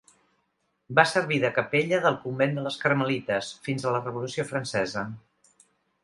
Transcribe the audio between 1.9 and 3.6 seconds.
del convent de les Carmelites